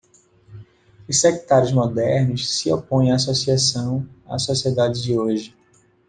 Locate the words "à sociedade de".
4.27-5.15